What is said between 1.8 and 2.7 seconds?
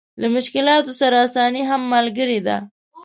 ملګرې ده.